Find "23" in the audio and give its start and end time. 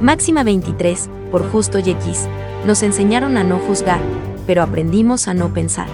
0.44-1.10